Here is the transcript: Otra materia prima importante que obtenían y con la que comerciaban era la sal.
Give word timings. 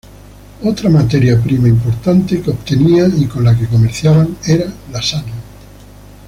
Otra 0.63 0.89
materia 0.89 1.39
prima 1.39 1.67
importante 1.67 2.41
que 2.41 2.49
obtenían 2.49 3.21
y 3.21 3.27
con 3.27 3.43
la 3.43 3.55
que 3.55 3.67
comerciaban 3.67 4.35
era 4.47 4.65
la 4.91 4.99
sal. 4.99 5.23